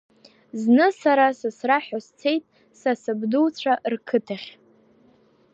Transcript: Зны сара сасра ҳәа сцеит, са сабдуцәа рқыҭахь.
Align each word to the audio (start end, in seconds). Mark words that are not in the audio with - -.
Зны 0.61 0.87
сара 0.99 1.27
сасра 1.39 1.77
ҳәа 1.85 1.99
сцеит, 2.05 2.43
са 2.79 2.91
сабдуцәа 3.01 3.73
рқыҭахь. 3.91 4.49